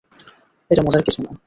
এটা 0.71 0.81
মজার 0.81 1.01
কিছু 1.03 1.19
না! 1.23 1.29